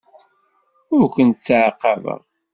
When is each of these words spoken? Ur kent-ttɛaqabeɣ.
Ur 0.95 1.03
kent-ttɛaqabeɣ. 1.15 2.21